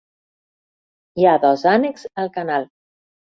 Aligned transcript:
Hi 1.23 1.27
ha 1.27 1.33
dos 1.43 1.67
ànecs 1.73 2.07
al 2.23 2.33
canal. 2.39 2.67